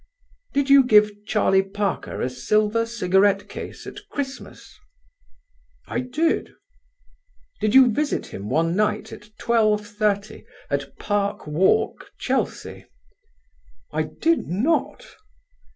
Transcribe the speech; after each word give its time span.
"Did 0.55 0.67
you 0.71 0.83
give 0.83 1.11
Charlie 1.27 1.61
Parker 1.61 2.21
a 2.23 2.29
silver 2.31 2.87
cigarette 2.87 3.47
case 3.47 3.85
at 3.85 3.97
Christmas?" 4.09 4.75
"I 5.85 5.99
did." 5.99 6.49
"Did 7.59 7.75
you 7.75 7.85
visit 7.91 8.25
him 8.25 8.49
one 8.49 8.75
night 8.75 9.13
at 9.13 9.29
12:30 9.39 10.43
at 10.71 10.97
Park 10.97 11.45
Walk, 11.45 12.09
Chelsea?" 12.17 12.87
"I 13.91 14.01
did 14.19 14.47
not." 14.47 15.05